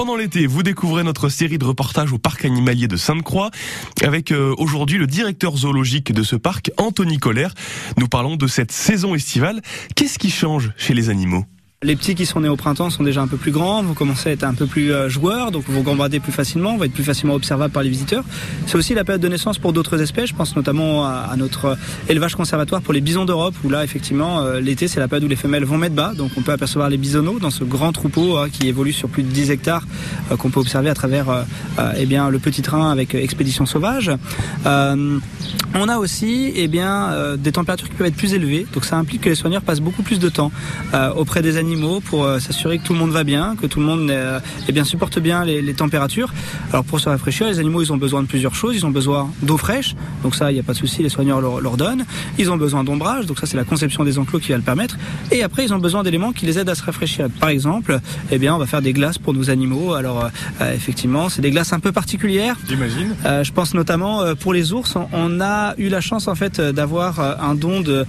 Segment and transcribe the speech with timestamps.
[0.00, 3.50] Pendant l'été, vous découvrez notre série de reportages au parc animalier de Sainte-Croix
[4.02, 7.52] avec euh, aujourd'hui le directeur zoologique de ce parc, Anthony Colère.
[7.98, 9.60] Nous parlons de cette saison estivale.
[9.96, 11.44] Qu'est-ce qui change chez les animaux?
[11.82, 14.28] Les petits qui sont nés au printemps sont déjà un peu plus grands, vont commencer
[14.28, 17.04] à être un peu plus euh, joueurs, donc vont gambader plus facilement, vont être plus
[17.04, 18.22] facilement observables par les visiteurs.
[18.66, 20.28] C'est aussi la période de naissance pour d'autres espèces.
[20.28, 21.74] Je pense notamment à, notre euh,
[22.10, 25.28] élevage conservatoire pour les bisons d'Europe, où là effectivement euh, l'été c'est la période où
[25.28, 28.36] les femelles vont mettre bas, donc on peut apercevoir les bisonneaux dans ce grand troupeau
[28.36, 29.86] hein, qui évolue sur plus de 10 hectares
[30.36, 31.46] qu'on peut observer à travers
[31.96, 34.10] eh bien le petit train avec expédition sauvage.
[35.74, 39.22] On a aussi eh bien des températures qui peuvent être plus élevées, donc ça implique
[39.22, 40.52] que les soigneurs passent beaucoup plus de temps
[41.16, 43.86] auprès des animaux pour euh, s'assurer que tout le monde va bien, que tout le
[43.86, 46.32] monde euh, eh bien, supporte bien les, températures.
[46.72, 48.74] Alors pour se rafraîchir, les animaux ils ont besoin de plusieurs choses.
[48.74, 51.40] Ils ont besoin d'eau fraîche, donc ça il n'y a pas de souci, les soigneurs
[51.40, 52.04] leur, donnent.
[52.38, 54.98] Ils ont besoin d'ombrage, donc ça c'est la conception des enclos qui va le permettre.
[55.30, 57.28] Et après ils ont besoin d'éléments qui les aident à se rafraîchir.
[57.40, 59.94] Par exemple, eh bien on va faire des glaces pour nos animaux.
[59.94, 60.28] Alors
[60.60, 62.56] euh, effectivement c'est des glaces un peu particulières.
[62.68, 63.14] J'imagine.
[63.24, 67.54] je pense notamment pour les ours, on a eu la chance en fait d'avoir un
[67.54, 68.04] don de,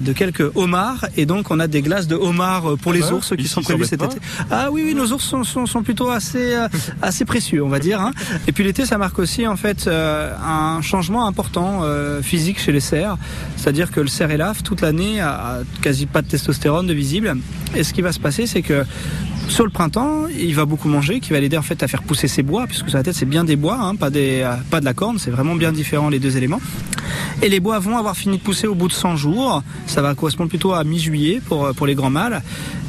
[0.00, 3.34] de quelques homards et donc on a des glaces de homards pour les les ours
[3.36, 4.18] qui sont prévus cet été.
[4.50, 6.68] Ah oui, oui, nos ours sont, sont, plutôt assez, euh,
[7.02, 8.00] assez précieux, on va dire.
[8.00, 8.12] Hein.
[8.46, 12.72] Et puis l'été, ça marque aussi en fait euh, un changement important euh, physique chez
[12.72, 13.16] les cerfs.
[13.56, 17.36] C'est-à-dire que le cerf élave toute l'année a quasi pas de testostérone de visible.
[17.74, 18.84] Et ce qui va se passer, c'est que
[19.50, 22.66] sur le printemps, il va beaucoup manger, qui va l'aider à faire pousser ses bois,
[22.66, 25.30] puisque sa tête c'est bien des bois, hein, pas, des, pas de la corne, c'est
[25.30, 26.60] vraiment bien différent les deux éléments.
[27.42, 29.62] Et les bois vont avoir fini de pousser au bout de 100 jours.
[29.86, 32.42] Ça va correspondre plutôt à mi-juillet pour, pour les grands mâles.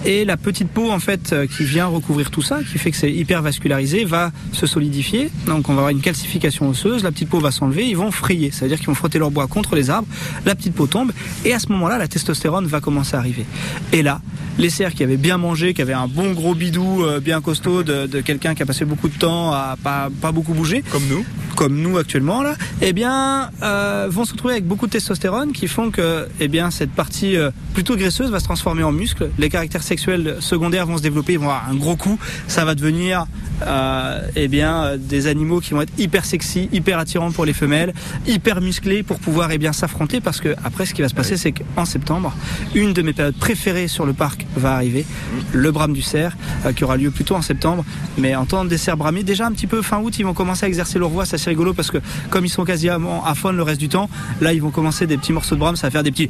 [0.03, 2.97] Et la petite peau en fait euh, qui vient recouvrir tout ça, qui fait que
[2.97, 5.29] c'est hyper vascularisé, va se solidifier.
[5.45, 7.03] Donc on va avoir une calcification osseuse.
[7.03, 7.87] La petite peau va s'enlever.
[7.87, 10.07] Ils vont frayer, c'est-à-dire qu'ils vont frotter leur bois contre les arbres.
[10.45, 11.11] La petite peau tombe
[11.45, 13.45] et à ce moment-là, la testostérone va commencer à arriver.
[13.93, 14.21] Et là,
[14.57, 17.83] les cerfs qui avaient bien mangé, qui avaient un bon gros bidou euh, bien costaud
[17.83, 21.03] de, de quelqu'un qui a passé beaucoup de temps à pas, pas beaucoup bouger, comme
[21.09, 25.51] nous, comme nous actuellement là, eh bien euh, vont se retrouver avec beaucoup de testostérone
[25.51, 29.29] qui font que eh bien cette partie euh, plutôt graisseuse va se transformer en muscle.
[29.37, 32.75] Les caractères sexuels secondaires vont se développer, ils vont avoir un gros coup, ça va
[32.75, 33.25] devenir
[33.67, 37.51] euh, eh bien euh, des animaux qui vont être hyper sexy, hyper attirants pour les
[37.51, 37.93] femelles,
[38.25, 40.21] hyper musclés pour pouvoir eh bien s'affronter.
[40.21, 42.33] Parce que après ce qui va se passer c'est qu'en septembre,
[42.73, 45.05] une de mes périodes préférées sur le parc va arriver,
[45.51, 46.37] le brame du cerf
[46.73, 47.83] qui aura lieu plutôt en septembre,
[48.17, 50.65] mais en temps des cerfs bramés déjà un petit peu fin août, ils vont commencer
[50.65, 51.97] à exercer leur voix, ça c'est rigolo parce que
[52.29, 54.09] comme ils sont quasiment à fond le reste du temps,
[54.39, 56.29] là ils vont commencer des petits morceaux de brame, ça va faire des petits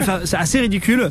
[0.00, 1.10] enfin, c'est assez ridicule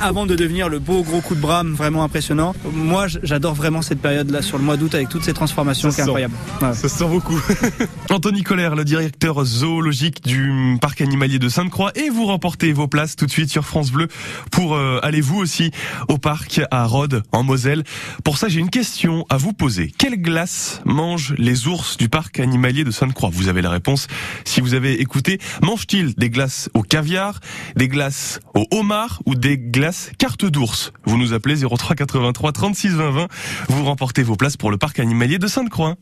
[0.00, 2.54] avant de devenir le beau gros coup de brame vraiment impressionnant.
[2.72, 6.04] Moi, j'adore vraiment cette période-là sur le mois d'août avec toutes ces transformations qui est
[6.04, 6.34] incroyable.
[6.60, 7.40] Ça se sent beaucoup.
[8.10, 13.16] Anthony Colère, le directeur zoologique du parc animalier de Sainte-Croix et vous remportez vos places
[13.16, 14.08] tout de suite sur France Bleu
[14.50, 15.70] pour euh, aller vous aussi
[16.08, 17.84] au parc à Rhodes en Moselle.
[18.24, 19.92] Pour ça, j'ai une question à vous poser.
[19.96, 23.30] Quelle glace mangent les ours du parc animalier de Sainte-Croix?
[23.32, 24.06] Vous avez la réponse
[24.44, 25.38] si vous avez écouté.
[25.62, 27.40] Mangent-ils des glaces au caviar,
[27.76, 32.88] des glaces au homard ou des glaces carte d'ours Vous nous appelez 03 83 36
[32.90, 33.28] 20 20.
[33.68, 35.96] Vous remportez vos places pour le parc animalier de Sainte-Croix.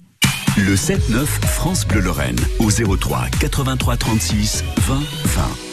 [0.56, 4.94] Le 7-9 France Bleu Lorraine au 03 83 36 20
[5.24, 5.71] 20.